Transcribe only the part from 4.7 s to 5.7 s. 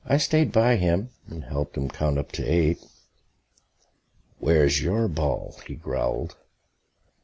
your ball?"